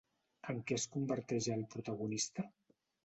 [0.53, 2.47] En què es converteix el protagonista?